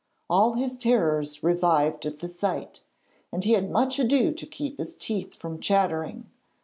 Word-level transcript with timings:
All 0.31 0.53
his 0.53 0.79
terrors 0.79 1.43
revived 1.43 2.07
at 2.07 2.17
the 2.17 2.27
sight, 2.27 2.81
and 3.31 3.43
he 3.43 3.51
had 3.51 3.69
much 3.69 3.99
ado 3.99 4.33
to 4.33 4.45
keep 4.47 4.79
his 4.79 4.95
teeth 4.95 5.35
from 5.35 5.59
chattering. 5.59 6.25